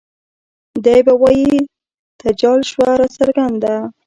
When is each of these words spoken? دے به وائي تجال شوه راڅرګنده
دے 0.85 0.95
به 1.05 1.13
وائي 1.21 1.51
تجال 2.21 2.59
شوه 2.69 2.89
راڅرګنده 2.99 3.75